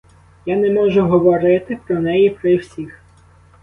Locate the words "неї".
2.01-2.29